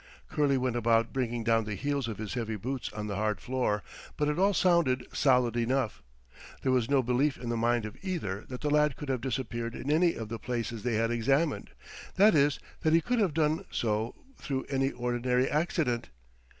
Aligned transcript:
Curley 0.29 0.57
went 0.57 0.75
about 0.75 1.13
bringing 1.13 1.43
down 1.43 1.65
the 1.65 1.75
heels 1.75 2.07
of 2.07 2.17
his 2.17 2.33
heavy 2.33 2.55
boots 2.55 2.91
on 2.91 3.05
the 3.05 3.17
hard 3.17 3.39
floor, 3.39 3.83
but 4.17 4.27
it 4.27 4.39
all 4.39 4.51
sounded 4.55 5.05
solid 5.13 5.55
enough. 5.55 6.01
There 6.63 6.71
was 6.71 6.89
no 6.89 7.03
belief 7.03 7.37
in 7.37 7.49
the 7.49 7.55
mind 7.55 7.85
of 7.85 7.95
either 8.01 8.43
that 8.49 8.61
the 8.61 8.71
lad 8.71 8.95
could 8.97 9.09
have 9.09 9.21
disappeared 9.21 9.75
in 9.75 9.91
any 9.91 10.15
of 10.15 10.27
the 10.29 10.39
places 10.39 10.81
they 10.81 10.95
had 10.95 11.11
examined 11.11 11.69
that 12.15 12.33
is, 12.33 12.57
that 12.79 12.93
he 12.93 13.01
could 13.01 13.19
have 13.19 13.35
done 13.35 13.63
so 13.69 14.15
through 14.39 14.63
any 14.71 14.89
ordinary 14.91 15.47
accident. 15.47 16.09